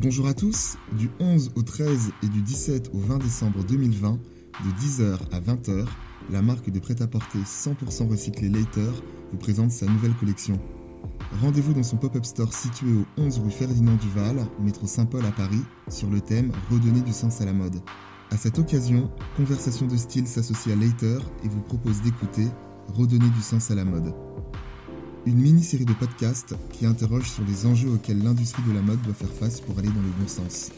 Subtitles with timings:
[0.00, 4.70] Bonjour à tous, du 11 au 13 et du 17 au 20 décembre 2020, de
[4.80, 5.86] 10h à 20h,
[6.30, 8.92] la marque de prêt-à-porter 100% recyclé Later
[9.32, 10.56] vous présente sa nouvelle collection.
[11.42, 15.64] Rendez-vous dans son pop-up store situé au 11 rue Ferdinand Duval, métro Saint-Paul à Paris,
[15.88, 17.80] sur le thème Redonner du sens à la mode.
[18.30, 22.46] À cette occasion, Conversation de style s'associe à Later et vous propose d'écouter
[22.86, 24.14] Redonner du sens à la mode.
[25.26, 29.14] Une mini-série de podcasts qui interroge sur les enjeux auxquels l'industrie de la mode doit
[29.14, 30.70] faire face pour aller dans le bon sens.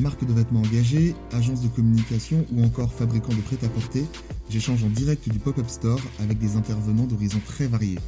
[0.00, 4.04] Marque de vêtements engagée, agence de communication ou encore fabricant de prêt-à-porter,
[4.48, 7.98] j'échange en direct du pop-up store avec des intervenants d'horizons très variés.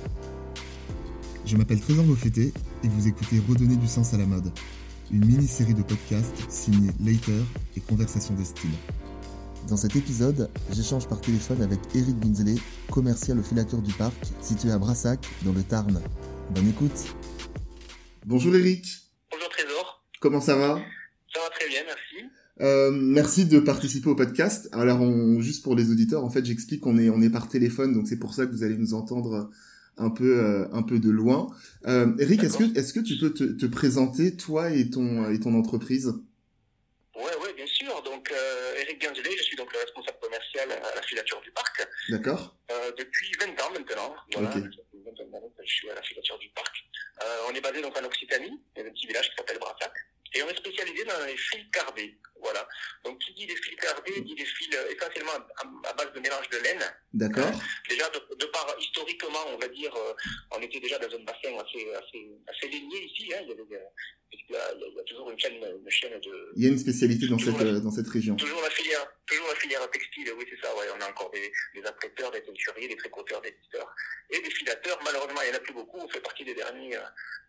[1.46, 2.52] Je m'appelle Trésor Beaufetté
[2.84, 4.52] et vous écoutez Redonner du sens à la mode,
[5.10, 7.42] une mini-série de podcasts signée Later
[7.76, 8.70] et Conversation des styles.
[9.68, 12.56] Dans cet épisode, j'échange par téléphone avec Eric Binzelé,
[12.90, 16.00] commercial au filature du parc, situé à Brassac, dans le Tarn.
[16.50, 17.14] Bonne écoute.
[18.26, 18.86] Bonjour Eric.
[19.30, 20.04] Bonjour Trésor.
[20.20, 20.80] Comment ça va?
[21.32, 22.30] Ça va très bien, merci.
[22.62, 24.68] Euh, merci de participer au podcast.
[24.72, 27.94] Alors, on, juste pour les auditeurs, en fait, j'explique qu'on est on est par téléphone,
[27.94, 29.50] donc c'est pour ça que vous allez nous entendre
[29.96, 31.46] un peu euh, un peu de loin.
[31.86, 35.38] Euh, Eric, est-ce que est-ce que tu peux te, te, présenter toi et ton et
[35.38, 36.14] ton entreprise?
[37.80, 38.02] Sûr.
[38.02, 41.88] Donc, euh, Eric Bianzelé, je suis donc le responsable commercial à la filature du parc.
[42.10, 42.54] D'accord.
[42.70, 44.14] Euh, depuis 20 ans maintenant.
[44.34, 44.50] Voilà.
[44.50, 44.62] Ok.
[45.64, 46.76] Je suis à la filature du parc.
[47.22, 49.92] Euh, on est basé donc en Occitanie, a un petit village qui s'appelle Brassac.
[50.34, 52.16] Et on est spécialisé dans les fils cardés.
[52.40, 52.66] Voilà.
[53.04, 56.20] Donc, qui dit des fils cardés, dit des fils euh, essentiellement à, à base de
[56.20, 56.82] mélange de laine.
[57.14, 57.50] D'accord.
[57.88, 59.92] Déjà, de, de par historiquement, on va dire,
[60.52, 63.32] on était déjà dans un bassin assez, assez, assez laigné ici.
[63.34, 63.40] Hein.
[63.42, 63.88] Il, y avait, euh,
[64.32, 66.32] il, y a, il y a toujours une chaîne, une chaîne de.
[66.56, 68.36] Il y a une spécialité dans cette la- euh, dans cette région.
[68.36, 70.86] Toujours la filière, toujours la filière textile, oui, c'est ça, ouais.
[70.96, 73.90] On a encore des, des apprêteurs, des teinturiers, des tricoteurs, des tisseurs
[74.30, 74.98] et des filateurs.
[75.04, 75.98] Malheureusement, il n'y en a plus beaucoup.
[75.98, 77.00] On fait partie des derniers, euh,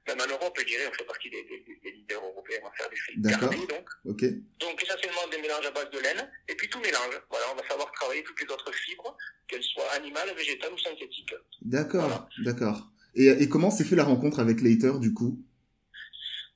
[0.08, 2.90] même en Europe, je dirais, on fait partie des, des, des leaders européens à faire
[2.90, 3.50] du fil D'accord.
[3.52, 3.86] cardé, donc.
[4.06, 4.24] Ok.
[4.60, 7.16] Donc, essentiellement des mélanges à base de laine, et puis tout mélange.
[7.30, 9.16] Voilà, on va savoir travailler toutes les autres fibres,
[9.48, 11.36] qu'elles soient animales, végétales ou synthétiques.
[11.62, 12.08] D'accord.
[12.10, 12.30] Voilà.
[12.44, 12.88] D'accord.
[13.14, 15.38] Et, et comment s'est fait la rencontre avec Later du coup?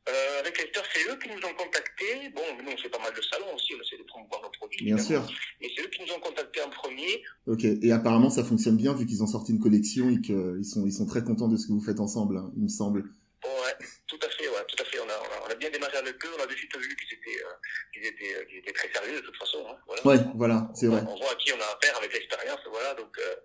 [0.07, 2.29] Euh, avec les lecteurs, c'est eux qui nous ont contactés.
[2.35, 4.85] Bon, nous, on fait pas mal de salons aussi, on essaie de promouvoir nos produits.
[4.85, 5.25] Bien évidemment.
[5.25, 5.35] sûr.
[5.61, 7.23] Mais c'est eux qui nous ont contactés en premier.
[7.47, 7.63] Ok.
[7.63, 10.93] Et apparemment ça fonctionne bien vu qu'ils ont sorti une collection et qu'ils sont ils
[10.93, 13.03] sont très contents de ce que vous faites ensemble, hein, il me semble.
[13.45, 14.99] Ouais, tout à fait, ouais, tout à fait.
[14.99, 16.95] On a, on a, on a bien démarré avec eux, on a de suite vu
[16.95, 17.53] qu'ils étaient, euh,
[17.93, 19.65] qu'ils étaient, euh, qu'ils étaient très sérieux de toute façon.
[19.69, 20.05] Hein, voilà.
[20.07, 21.01] Ouais, voilà, c'est vrai.
[21.07, 22.93] On voit à qui on a affaire avec l'expérience, voilà.
[22.95, 23.35] Donc, euh,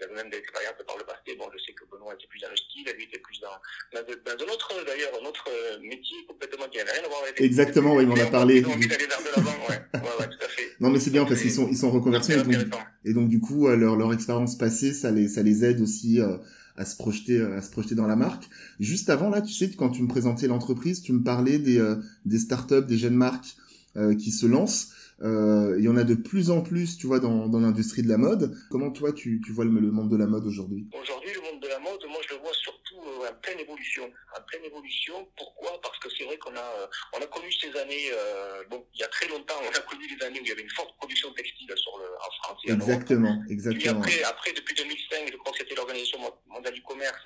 [0.00, 1.36] il avait même de l'expérience par le passé.
[1.38, 3.52] Bon, je sais que Benoît était plus dans le style, lui était plus dans,
[3.92, 7.08] dans, de- dans un autre, d'ailleurs, un autre euh, métier complètement qui n'avait rien à
[7.08, 8.58] voir avec Exactement, oui, il m'en a on- parlé.
[8.60, 9.78] Ils ont envie d'aller vers de l'avant, ouais.
[9.94, 10.68] Ouais, ouais, tout à fait.
[10.80, 12.82] Non mais c'est bien parce qu'ils sont ils sont reconvertis et donc, intéressant.
[13.04, 16.20] et donc du coup euh, leur leur expérience passée ça les ça les aide aussi
[16.22, 16.38] euh,
[16.78, 18.44] à se projeter à se projeter dans la marque.
[18.78, 21.96] Juste avant là, tu sais quand tu me présentais l'entreprise, tu me parlais des euh,
[22.24, 23.56] des startups, des jeunes marques
[23.96, 24.88] euh, qui se lancent.
[25.22, 28.08] Euh, il y en a de plus en plus, tu vois, dans, dans l'industrie de
[28.08, 28.56] la mode.
[28.70, 30.86] Comment toi, tu, tu vois le, le monde de la mode aujourd'hui?
[30.94, 34.10] Aujourd'hui, le monde de la mode, moi, je le vois surtout euh, en pleine évolution.
[34.36, 35.28] En pleine évolution.
[35.36, 35.78] Pourquoi?
[35.82, 38.08] Parce que c'est vrai qu'on a, euh, on a connu ces années.
[38.12, 40.52] euh, bon, il y a très longtemps, on a connu les années où il y
[40.52, 42.88] avait une forte production textile sur le, en France et en Europe.
[42.88, 44.00] Exactement, Puis exactement.
[44.00, 47.22] après, après, depuis 2005, je crois que c'était l'Organisation mondiale du commerce.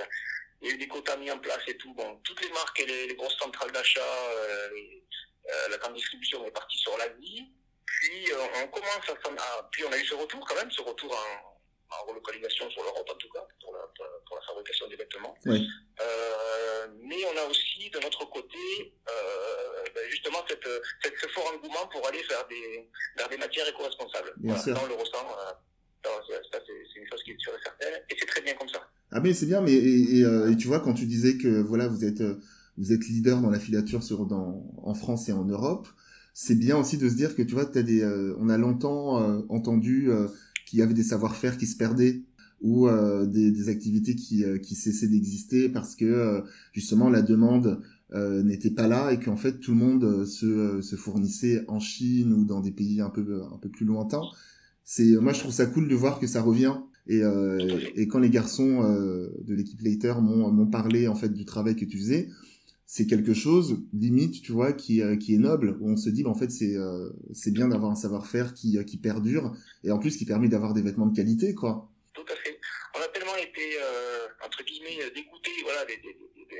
[0.62, 1.93] Il y a eu des quotas mis en place et tout.
[1.94, 4.69] Bon, toutes les marques et les, les grosses centrales d'achat, euh,
[5.47, 7.44] euh, la grande distribution est partie sur l'Asie.
[7.87, 11.12] Puis euh, on commence à, puis on a eu ce retour quand même, ce retour
[11.12, 13.81] en, en relocalisation sur l'Europe en tout cas pour la,
[14.27, 15.34] pour fabrication des vêtements.
[15.47, 15.67] Oui.
[16.00, 20.67] Euh, mais on a aussi de notre côté euh, ben, justement cette,
[21.03, 24.34] cette- ce fort engouement pour aller vers des, vers des matières éco-responsables.
[24.59, 25.27] Ça, on le ressent.
[25.39, 25.53] euh,
[26.27, 28.87] c'est- une chose qui est sûre et certaine, et c'est très bien comme ça.
[29.11, 31.87] Ah mais c'est bien, mais et, et, et tu vois quand tu disais que voilà
[31.89, 32.23] vous êtes
[32.77, 35.87] vous êtes leader dans la filature sur dans en France et en Europe,
[36.34, 39.22] c'est bien aussi de se dire que tu vois t'as des euh, on a longtemps
[39.22, 40.27] euh, entendu euh,
[40.67, 42.22] qu'il y avait des savoir-faire qui se perdaient
[42.61, 46.43] ou euh, des, des activités qui euh, qui cessaient d'exister parce que
[46.73, 47.81] justement la demande
[48.44, 52.44] n'était pas là et qu'en fait tout le monde se se fournissait en Chine ou
[52.44, 54.23] dans des pays un peu un peu plus lointains.
[54.85, 56.75] C'est moi je trouve ça cool de voir que ça revient
[57.09, 57.23] et,
[57.97, 61.85] et quand les garçons de l'équipe Later m'ont m'ont parlé en fait du travail que
[61.85, 62.29] tu faisais,
[62.87, 65.77] c'est quelque chose limite, tu vois, qui euh, qui est noble.
[65.81, 68.79] Où on se dit, bah, en fait, c'est euh, c'est bien d'avoir un savoir-faire qui
[68.79, 69.53] euh, qui perdure
[69.85, 71.91] et en plus qui permet d'avoir des vêtements de qualité, quoi.
[72.13, 72.61] Tout à fait.
[72.97, 73.77] On a tellement été,
[74.45, 76.01] entre guillemets, dégoûtés voilà, des,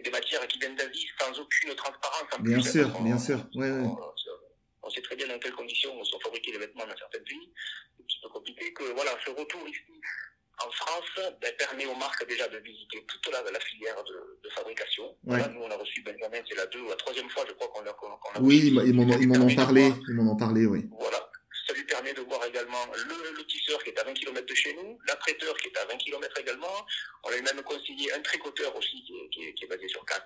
[0.03, 2.25] des, matières qui viennent d'Asie sans aucune transparence.
[2.37, 3.47] En Bien plus, sûr, bien sûr.
[3.55, 3.85] Ouais, ouais.
[3.85, 3.97] On,
[4.83, 7.49] on sait très bien dans quelles conditions sont fabriqués les vêtements dans certains pays.
[7.97, 10.01] C'est un petit peu compliqué que voilà, ce retour ici
[10.65, 11.11] en France
[11.41, 15.17] ben, permet aux marques déjà de visiter toute la, la filière de, de fabrication.
[15.25, 15.39] Ouais.
[15.51, 17.83] Nous, on a reçu Benjamin, c'est la deux ou la troisième fois, je crois, qu'on
[17.83, 18.89] l'a qu'on l'a Oui, reçu.
[18.89, 19.93] ils m'en- ont parlé.
[20.09, 20.87] Ils m'en ont parlé, oui.
[20.99, 21.19] Voilà.
[21.67, 24.55] Ça lui permet de voir également le, le tisseur qui est à 20 km de
[24.55, 26.85] chez nous, l'apprêteur qui est à 20 km également.
[27.25, 30.05] On a même conseillé un tricoteur aussi qui est, qui est, qui est basé sur
[30.05, 30.23] 4.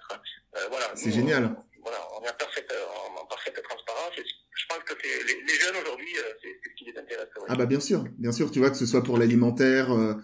[0.56, 0.90] Euh, voilà.
[0.96, 1.44] C'est génial.
[1.44, 4.12] on- voilà, on est en parfaite, en, en parfaite transparence.
[4.18, 7.28] Et je pense que les, les jeunes aujourd'hui, euh, c'est ce qui les intéresse.
[7.48, 8.50] Ah bah bien sûr, bien sûr.
[8.50, 10.14] Tu vois que ce soit pour l'alimentaire, euh,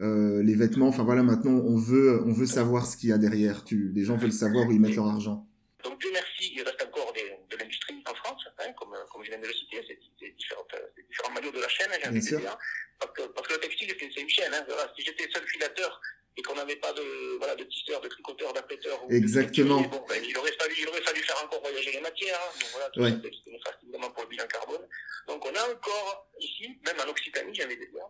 [0.00, 0.88] euh, les vêtements.
[0.88, 3.64] Enfin voilà, maintenant on veut, on veut savoir ce qu'il y a derrière.
[3.64, 5.46] Tu, les gens veulent savoir où ils mettent leur argent.
[5.84, 9.30] Donc Dieu merci, il reste encore des- de l'industrie en France, hein, comme, comme je
[9.30, 9.98] viens de le citer, c'est
[10.36, 12.40] différents, maillots de la chaîne, hein, j'ai envie de sûr.
[12.40, 12.56] dire.
[12.98, 14.52] Parce que, parce que le textile, c'est c'est une chaîne.
[14.54, 14.90] Hein, voilà.
[14.96, 16.00] Si j'étais seul filateur
[16.36, 19.80] et qu'on n'avait pas de, voilà, de tisseur, de tricoteur, d'apprêteur, Exactement.
[19.82, 22.38] bon, ben, il, aurait fallu, il aurait fallu faire encore voyager les matières.
[22.40, 23.10] Hein, donc voilà, tout Ouais.
[23.10, 24.86] ça, néfaste évidemment pour le bilan carbone.
[25.28, 28.08] Donc on a encore ici, même en Occitanie, envie de dire,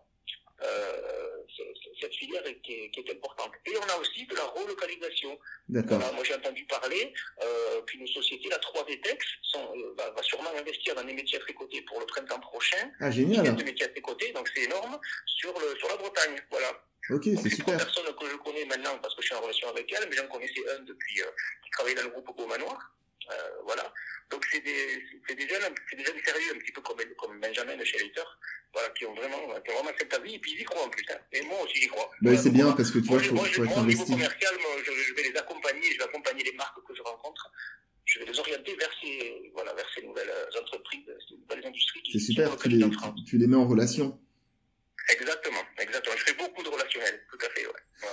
[0.62, 3.52] euh, ce- ce- cette filière qui est, qui est importante.
[3.66, 5.38] Et on a aussi de la relocalisation.
[5.68, 5.98] D'accord.
[5.98, 7.12] Voilà, moi j'ai entendu parler
[7.42, 11.36] euh, qu'une société, la 3D Tex, sont, euh, va, va sûrement investir dans des métiers
[11.38, 12.90] à tricoter pour le printemps prochain.
[13.00, 13.54] Ah génial.
[13.54, 16.40] de métiers à tricoter, donc c'est énorme, sur, le, sur la Bretagne.
[16.50, 16.72] Voilà.
[17.10, 17.76] Ok, c'est c'est trois super.
[17.78, 20.26] personnes que je connais maintenant parce que je suis en relation avec elles, mais j'en
[20.28, 21.26] connaissais un depuis euh,
[21.64, 22.90] qui travaillait dans le groupe Beau Manoir.
[23.30, 23.34] Euh,
[23.64, 23.92] voilà.
[24.30, 27.40] Donc c'est des, c'est des jeunes, c'est des jeunes sérieux, un petit peu comme, comme
[27.40, 28.22] Benjamin de chez Leiter,
[28.72, 30.88] voilà, qui ont vraiment, qui ont vraiment cette avis, et puis ils y croient en
[30.90, 31.04] plus.
[31.10, 31.18] Hein.
[31.32, 32.04] Et moi aussi j'y crois.
[32.06, 33.80] Bah, Voilà, c'est bien parce que tu moi, vois, faut, moi, je- faut être moi,
[33.82, 36.94] au niveau commercial, moi, je, je vais les accompagner, je vais accompagner les marques que
[36.94, 37.50] je rencontre,
[38.06, 42.18] je vais les orienter vers ces, voilà, vers ces nouvelles entreprises, ces nouvelles industries C'est
[42.18, 42.56] super.
[42.58, 42.84] Tu les,
[43.26, 44.18] tu les mets en relation.
[45.10, 46.16] Exactement, exactement.
[46.16, 47.72] Je fais beaucoup de relationnel, tout à fait, ouais.
[47.72, 48.08] ouais.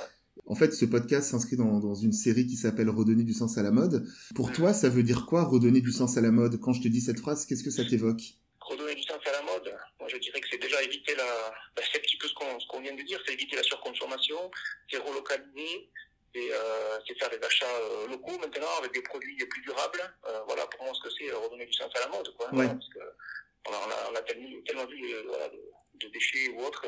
[0.52, 3.64] En fait, ce podcast s'inscrit dans, dans une série qui s'appelle Redonner du sens à
[3.64, 4.06] la mode.
[4.36, 6.60] Pour toi, ça veut dire quoi redonner du sens à la mode?
[6.60, 8.20] Quand je te dis cette phrase, qu'est-ce que ça t'évoque?
[8.60, 11.24] Redonner du sens à la mode, moi je dirais que c'est déjà éviter la,
[11.78, 14.52] c'est un petit peu ce qu'on, qu'on vient de dire, c'est éviter la surconsommation,
[14.90, 15.90] c'est relocaliser,
[16.36, 20.04] c'est, euh, c'est faire des achats euh, locaux maintenant avec des produits plus durables.
[20.28, 22.48] Euh, voilà pour moi ce que c'est redonner du sens à la mode, quoi.
[22.48, 22.56] Ouais.
[22.56, 23.00] Voilà, parce que
[23.70, 25.00] on a, on a, tellement, tellement vu
[25.30, 25.62] voilà, de,
[25.96, 26.86] de déchets ou autres.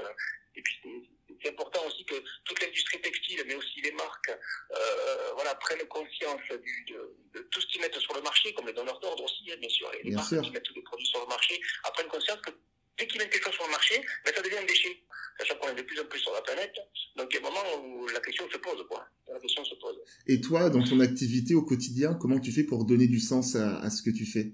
[0.53, 1.07] et puis
[1.43, 6.41] c'est, important aussi que toute l'industrie textile, mais aussi les marques, euh, voilà, prennent conscience
[6.49, 9.51] du, de, de tout ce qu'ils mettent sur le marché, comme les donneurs d'ordre aussi,
[9.51, 10.41] hein, bien sûr, les, Bien marques sûr.
[10.41, 11.59] qui mettent tous les produits sur le marché,
[11.93, 12.51] prennent conscience que
[12.97, 15.03] dès qu'ils mettent quelque chose sur le marché, ben, ça devient un déchet.
[15.39, 16.75] Sachant qu'on est de plus en plus sur la planète,
[17.15, 19.07] donc il y a un moment où la question se pose, quoi.
[19.27, 19.99] La question se pose.
[20.27, 23.79] Et toi, dans ton activité au quotidien, comment tu fais pour donner du sens à,
[23.79, 24.53] à ce que tu fais?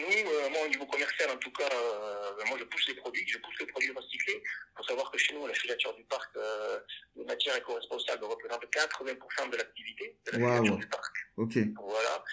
[0.00, 2.94] Nous, euh, moi, au niveau commercial, en tout cas, euh, ben, moi, je pousse les
[2.94, 4.42] produits, je pousse les produits recyclés.
[4.42, 6.80] Il faut savoir que chez nous, la filature du parc, euh,
[7.16, 11.14] les matières éco-responsables représentent 80% de l'activité de la filature du parc.
[11.36, 11.56] Ok.
[11.82, 12.24] Voilà.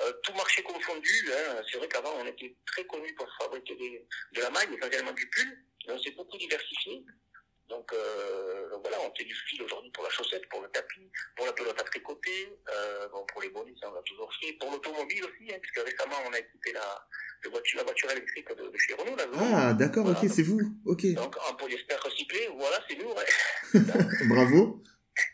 [0.00, 4.06] Euh, tout marché confondu, hein, c'est vrai qu'avant, on était très connu pour fabriquer des,
[4.32, 5.64] de la maille, essentiellement du pull.
[5.88, 7.04] On s'est beaucoup diversifié.
[7.68, 11.10] Donc, euh, donc voilà, on fait du fil aujourd'hui pour la chaussette, pour le tapis,
[11.34, 14.52] pour la pelote à tricoter, euh, bon, pour les bonnets, ça on l'a toujours fait,
[14.54, 18.68] pour l'automobile aussi, hein, puisque récemment on a équipé la, voiture, la voiture électrique de,
[18.68, 19.16] de chez Renault.
[19.16, 20.60] Là, Ah, d'accord, ok, c'est vous.
[20.84, 21.06] Ok.
[21.14, 23.72] Donc en polyester recyclé, voilà, c'est nous, ouais.
[24.28, 24.82] Bravo.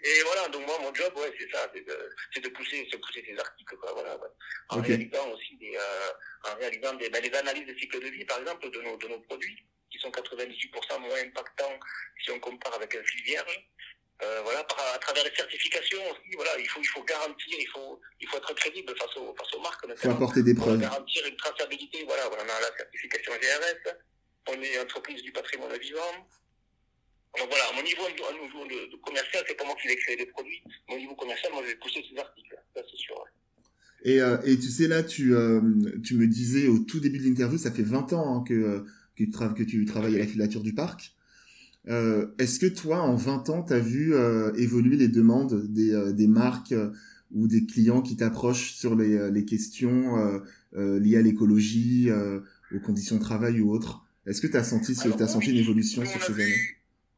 [0.04, 2.96] Et voilà, donc moi, mon job, ouais, c'est ça, c'est de, c'est de pousser, c'est
[2.98, 4.28] de pousser ces articles, quoi, voilà, ouais.
[4.68, 8.24] En réalisant aussi des, euh, en réalisant des, ben, des analyses de cycle de vie,
[8.24, 9.56] par exemple, de nos, de nos produits,
[9.90, 11.78] qui sont 98% moins impactants
[12.22, 13.66] si on compare avec un fil vierge.
[14.22, 17.66] Euh, voilà, par, à travers les certifications aussi, voilà, il faut, il faut garantir, il
[17.68, 20.78] faut, il faut être crédible face aux, face aux marques, Faut notamment apporter des preuves.
[20.78, 22.04] garantir une traçabilité.
[22.04, 23.94] Voilà, on a la certification GRS,
[24.48, 26.28] on est entreprise du patrimoine vivant.
[27.38, 29.88] Donc voilà, à mon niveau, à mon niveau de, de commercial, c'est pas moi qui
[29.88, 30.62] vais créer des produits.
[30.88, 32.58] Mon niveau commercial, moi, je vais pousser ces articles.
[32.74, 33.24] Ça, c'est sûr.
[34.02, 35.60] Et, euh, et tu sais, là, tu, euh,
[36.04, 38.84] tu me disais au tout début de l'interview, ça fait 20 ans hein, que,
[39.26, 41.14] que, tu tra- que tu travailles à la filature du parc.
[41.88, 45.92] Euh, Est-ce que toi, en 20 ans, tu as vu euh, évoluer les demandes des,
[45.92, 46.74] euh, des marques
[47.32, 50.40] ou des clients qui t'approchent sur les, les questions
[50.72, 54.04] liées à l'écologie, aux conditions de travail ou autres?
[54.26, 56.42] Est-ce que tu as senti, ce- Alors, t'as senti une oui, évolution sur ces vu-
[56.42, 56.60] années?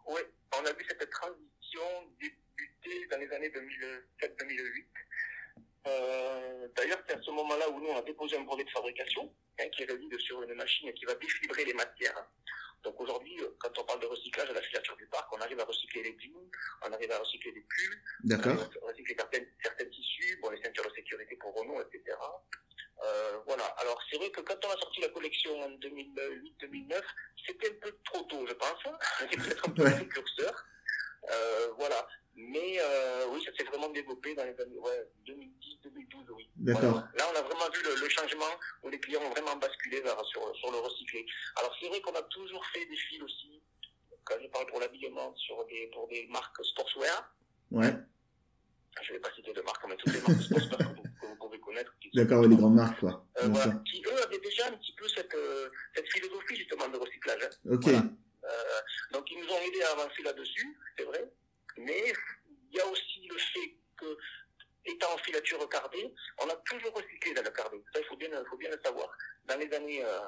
[0.09, 0.25] Ouais,
[0.61, 1.81] on a vu cette transition
[2.21, 4.85] débuter dans les années 2007-2008.
[5.89, 9.33] Euh, D'ailleurs, c'est à ce moment-là où nous, on a déposé un brevet de fabrication
[9.61, 11.15] hein, qui est valide sur une machine qui va
[11.65, 12.25] les matières.
[12.83, 15.61] Donc aujourd'hui, euh, quand on parle de recyclage à la filature du parc, on arrive
[15.61, 16.51] à recycler les jeans,
[16.85, 20.61] on arrive à recycler des pulls, D'accord on va recycler certains, certains tissus, bon, les
[20.63, 22.17] ceintures de sécurité pour Renault, etc.
[23.05, 23.65] Euh, voilà.
[23.79, 27.01] Alors c'est vrai que quand on a sorti la collection en 2008-2009,
[27.47, 28.79] c'était un peu trop tôt, je pense.
[29.21, 29.95] C'était peut-être un peu Ouais.
[29.95, 30.65] précurseur.
[31.31, 32.07] Euh, voilà.
[32.35, 36.49] Mais euh, oui, ça s'est vraiment développé dans les années ouais, 2010-2012, oui.
[36.57, 36.81] D'accord.
[36.93, 37.09] Voilà.
[37.19, 40.23] Là, on a vraiment vu le, le changement où les clients ont vraiment basculé vers,
[40.25, 41.27] sur, sur le recyclé.
[41.57, 43.63] Alors c'est vrai qu'on a toujours fait des fils aussi
[44.25, 47.35] quand je parle pour l'habillement sur des, pour des marques sportswear,
[47.73, 47.93] Ouais.
[49.03, 51.27] je ne vais pas citer de marques, mais toutes les marques sportswear que vous, que
[51.27, 51.93] vous pouvez connaître.
[52.15, 53.27] D'accord, les grandes marques, quoi.
[53.43, 56.97] Euh, voilà, qui eux avaient déjà un petit peu cette, euh, cette philosophie justement de
[56.99, 57.43] recyclage.
[57.45, 57.73] hein.
[57.73, 57.83] Ok.
[57.85, 57.99] Voilà.
[58.45, 58.81] Euh,
[59.13, 60.77] donc ils nous ont aidés à avancer là-dessus,
[61.85, 62.13] mais
[62.71, 64.17] il y a aussi le fait que,
[64.85, 67.83] étant en filature cardée, on a toujours recyclé dans le cardé.
[67.93, 69.09] Ça, il faut bien, faut bien le savoir.
[69.47, 70.19] Dans les années euh,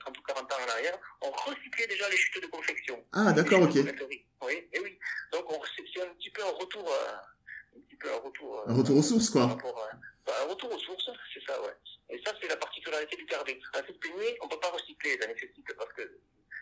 [0.00, 3.04] 30 ou 40 ans en arrière, on recyclait déjà les chutes de confection.
[3.12, 4.08] Ah, d'accord, Les ok.
[4.42, 4.98] Oui, et oui.
[5.32, 8.60] Donc on- c'est un petit peu un retour, euh, un petit peu un retour.
[8.60, 9.46] euh, Un retour aux sources, quoi.
[9.46, 9.88] rapport
[10.28, 11.72] un retour aux sources, c'est ça, ouais.
[12.10, 13.60] Et ça, c'est la particularité du cardé.
[13.74, 16.02] Un peigné, on peut pas recycler, ça nécessite, parce que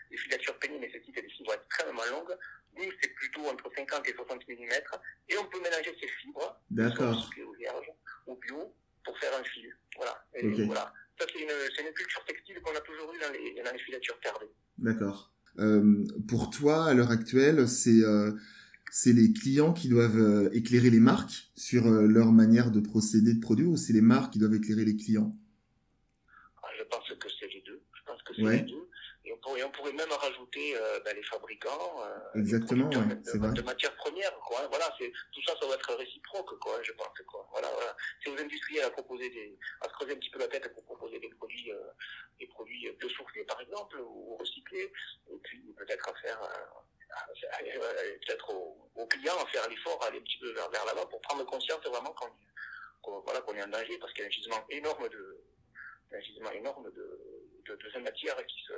[0.09, 2.35] les filatures peignées nécessitent des fibres extrêmement longues.
[2.75, 4.53] Nous, c'est plutôt entre 50 et 60 mm.
[5.29, 7.29] Et on peut mélanger ces fibres, D'accord.
[7.45, 7.91] ou vierges,
[8.27, 9.75] ou bio, pour faire un fil.
[9.97, 10.25] Voilà.
[10.35, 10.59] Et Ok.
[10.67, 10.93] voilà.
[11.19, 14.49] Ça, c'est une, culture textile qu'on a toujours eue dans les, dans les filatures cardées.
[14.77, 15.31] D'accord.
[15.59, 18.31] Euh, pour toi, à l'heure actuelle, c'est euh,
[18.91, 23.33] c'est les clients qui doivent euh, éclairer les marques sur euh, leur manière de procéder,
[23.33, 25.35] de produire, ou c'est les marques qui doivent éclairer les clients?
[26.61, 27.81] Ah, Je pense que c'est les deux.
[27.93, 28.57] Je pense que c'est Ouais.
[28.57, 28.89] les deux.
[29.41, 33.09] Et on pourrait, on pourrait même rajouter euh, ben, les fabricants, euh, Exactement, les producteurs
[33.09, 33.53] ouais, de, c'est vrai.
[33.53, 34.39] de matières premières.
[34.39, 34.67] Quoi.
[34.67, 37.07] Voilà, c'est, tout ça, ça doit être réciproque, quoi, je pense.
[37.27, 37.47] Quoi.
[37.51, 37.95] Voilà, voilà.
[38.23, 40.83] C'est aux industriels à proposer des, à se creuser un petit peu la tête pour
[40.83, 41.89] proposer des produits, euh,
[42.39, 44.91] des produits biosourcés, par exemple, ou recyclés,
[45.31, 50.19] et puis peut-être à faire, euh, peut-être aux, aux clients à faire l'effort, à aller
[50.19, 52.13] un petit peu vers, vers l'avant pour prendre conscience vraiment
[53.01, 55.43] qu'on, voilà, qu'on est en danger parce qu'il y a un gisement énorme de,
[56.13, 57.19] un gisement énorme de,
[57.65, 58.73] de, de ces matières qui, se,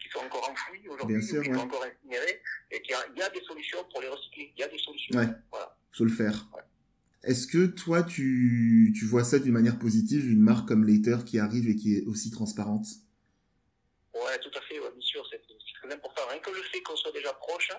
[0.00, 1.44] qui, sont encore enfouies aujourd'hui, qui ouais.
[1.44, 4.52] sont encore incinérées, et qu'il y a, il y a des solutions pour les recycler.
[4.56, 5.18] Il y a des solutions.
[5.18, 5.28] Ouais.
[5.50, 5.76] Voilà.
[5.92, 6.48] Faut le faire.
[6.54, 6.62] Ouais.
[7.22, 11.38] Est-ce que toi, tu, tu vois ça d'une manière positive, une marque comme Later qui
[11.38, 12.86] arrive et qui est aussi transparente?
[14.14, 16.22] Ouais, tout à fait, ouais, bien sûr, c'est c'est très important.
[16.28, 17.70] Rien que le fait qu'on soit déjà proche,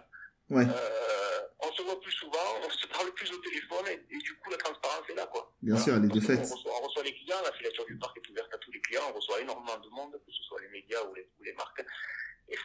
[0.51, 4.17] Ouais, euh, on se voit plus souvent, on se parle plus au téléphone, et, et
[4.17, 5.53] du coup, la transparence est là, quoi.
[5.61, 6.37] bien sûr, elle est de fait.
[6.37, 8.81] On reçoit, on reçoit les clients, la filature du parc est ouverte à tous les
[8.81, 11.53] clients, on reçoit énormément de monde, que ce soit les médias ou les, ou les
[11.53, 11.83] marques,
[12.49, 12.55] et,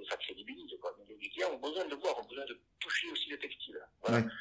[0.00, 0.70] et ça crédibilise.
[0.80, 0.96] Quoi.
[1.08, 3.80] Les clients ont besoin de voir, ont besoin de toucher aussi le textile.
[4.02, 4.18] Voilà.
[4.18, 4.32] Ouais.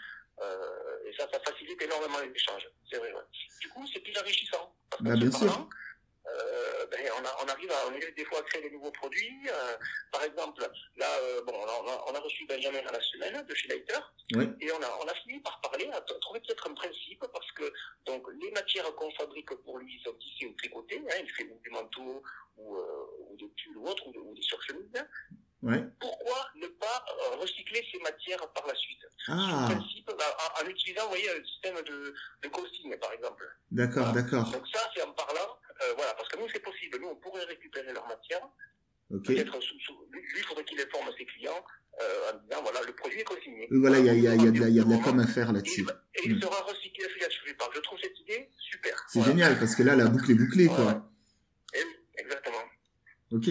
[0.42, 2.68] Euh, et ça, ça facilite énormément les échanges.
[2.90, 3.12] C'est vrai.
[3.14, 3.22] Ouais.
[3.62, 4.76] Du coup, c'est plus enrichissant.
[4.90, 5.48] Parce Bah, bien sûr.
[5.48, 5.70] parlant,
[6.92, 9.50] ben, on, a- on arrive à, on arrive des fois à créer des nouveaux produits.
[9.50, 9.76] Euh,
[10.12, 10.62] par exemple,
[10.98, 13.98] là, euh, bon, on a, on reçu Benjamin à la semaine de chez Leiter.
[14.36, 14.48] Ouais.
[14.62, 17.72] Et on a, on a fini par parler, à trouver peut-être un principe, parce que
[18.06, 21.60] donc les matières qu'on fabrique pour lui sont tissées ou tricotées, hein, il fait ou
[21.64, 22.24] du manteau
[22.58, 25.04] ou, euh, ou des pulls ou autres, ou, de- ou des surchemises.
[26.00, 28.98] Pourquoi ne pas euh, recycler ces matières par la suite?
[29.28, 33.48] Ah, principe, bah, en, en utilisant, vous voyez, un système de, de costing, par exemple.
[33.70, 34.22] d'accord, Voilà.
[34.24, 34.50] d'accord.
[34.50, 36.98] Donc ça, c'est en parlant, euh, voilà, parce que nous, c'est possible.
[37.00, 38.42] Nous, on pourrait récupérer leur matière.
[39.10, 41.64] Peut-être lui, il faudrait qu'il informe ses clients
[42.02, 43.68] euh, en disant, voilà, le produit est consigné.
[43.72, 44.96] Voilà, il y a, il y a, y de la, il y a de la
[44.96, 45.04] Voilà.
[45.04, 45.86] com à faire là-dessus.
[46.16, 46.42] et il Mm.
[46.42, 47.76] sera recyclé à parc.
[47.76, 48.96] Je trouve cette idée super.
[49.10, 49.34] C'est Voilà.
[49.34, 50.76] génial parce que là, la boucle est bouclée, Ouais.
[50.76, 51.12] quoi.
[51.74, 51.84] Et
[52.22, 52.64] exactement.
[53.32, 53.46] Ok.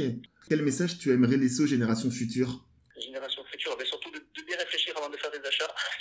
[0.48, 2.64] Quel message tu aimerais laisser aux générations futures?
[2.98, 5.74] Génération future, mais surtout de, de bien réfléchir avant de faire des achats.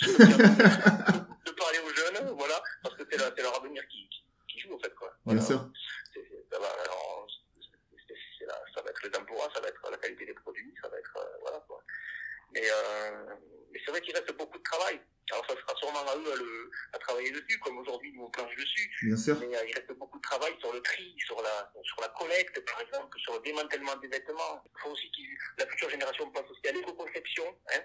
[1.46, 4.78] de parler aux jeunes, voilà, parce que c'est leur, avenir qui, qui, qui joue, en
[4.78, 5.08] fait, quoi.
[5.26, 5.42] Bien Voilà.
[5.42, 5.70] sûr.
[6.14, 9.60] C'est- c'est- ça, va, alors, c'est- c'est- c'est la- ça va être les emplois, ça
[9.60, 11.82] va être la qualité des produits, ça va être, euh, voilà, quoi.
[12.52, 13.34] Mais, euh,
[13.72, 15.00] mais c'est vrai qu'il reste beaucoup de travail.
[15.30, 18.30] Alors ça sera sûrement à eux à, le, à travailler dessus, comme aujourd'hui nous on
[18.30, 18.90] planche dessus.
[19.04, 19.38] Bien sûr.
[19.38, 22.58] Mais euh, il reste beaucoup de travail sur le tri, sur la, sur la collecte,
[22.66, 24.64] par exemple, sur le démantèlement des vêtements.
[24.66, 27.44] Il faut aussi que la future génération pense aussi à l'éco-conception.
[27.72, 27.80] Hein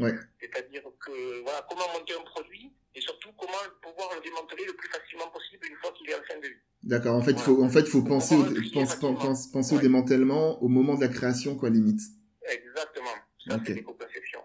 [0.00, 0.14] Ouais.
[0.40, 4.88] C'est-à-dire que voilà, comment monter un produit et surtout comment pouvoir le démanteler le plus
[4.88, 6.54] facilement possible une fois qu'il est en fin de vie.
[6.82, 7.14] D'accord.
[7.16, 11.02] En fait, faut, en fait, faut penser au, pense- penser au démantèlement au moment de
[11.02, 12.00] la création, quoi, limite.
[12.48, 13.14] Exactement.
[13.46, 14.40] Ça, c'est l'éco-conception.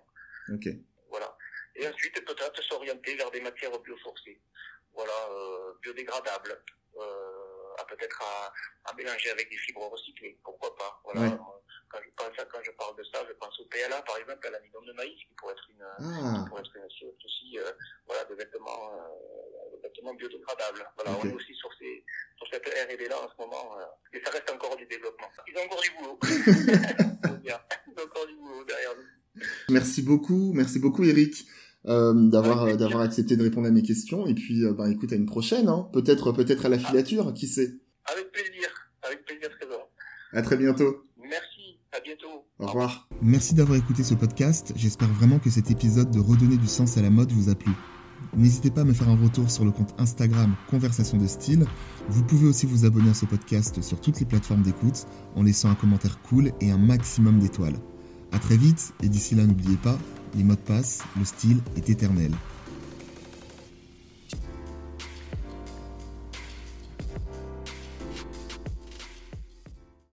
[0.53, 0.67] Ok.
[1.09, 1.37] Voilà.
[1.75, 4.39] Et ensuite, peut-être s'orienter vers des matières biosourcées.
[4.93, 6.61] Voilà, euh, biodégradables.
[6.97, 7.01] Euh,
[7.77, 8.53] à peut-être à,
[8.89, 10.37] à mélanger avec des fibres recyclées.
[10.43, 11.01] Pourquoi pas.
[11.03, 11.21] Voilà.
[11.21, 11.33] Ouais.
[11.33, 11.37] Euh,
[11.89, 14.47] Quand je, pense à- quand je parle de ça, je pense au PLA, par exemple,
[14.47, 17.71] à l'amidon de maïs, qui pourrait être une, Ah, pour être une source aussi euh,
[18.07, 20.87] voilà, de vêtements, euh, de vêtements biodégradables.
[20.95, 22.03] Voilà, on est aussi sur, ces,
[22.37, 23.83] sur cette R&D là en ce moment, euh,
[24.17, 25.27] et ça reste encore du développement.
[25.47, 26.19] Ils ont encore du boulot.
[27.43, 29.43] Ils ont encore du boulot derrière nous.
[29.69, 31.45] merci beaucoup, merci beaucoup, Eric.
[31.85, 35.15] euh, d'avoir d'avoir accepté de répondre à mes questions et puis euh, bah écoute à
[35.15, 35.87] une prochaine hein.
[35.93, 37.75] peut-être peut-être à la filature qui sait
[38.11, 38.67] Avec plaisir,
[39.03, 39.91] avec plaisir Trésor.
[40.33, 41.03] à très bientôt
[42.05, 42.45] bientôt.
[42.59, 46.67] au revoir Merci d'avoir écouté ce podcast, j'espère vraiment que cet épisode de Redonner du
[46.67, 47.71] sens à la mode vous a plu.
[48.35, 51.65] N'hésitez pas à me faire un retour sur le compte Instagram Conversation de Style.
[52.09, 55.71] Vous pouvez aussi vous abonner à ce podcast sur toutes les plateformes d'écoute en laissant
[55.71, 57.79] un commentaire cool et un maximum d'étoiles.
[58.31, 59.97] A très vite, et d'ici là n'oubliez pas,
[60.35, 62.31] les modes passent, le style est éternel.